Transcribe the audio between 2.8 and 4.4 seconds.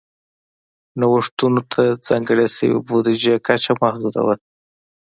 بودیجې کچه محدوده وه.